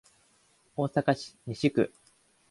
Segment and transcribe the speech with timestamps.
[0.75, 1.93] 大阪市西区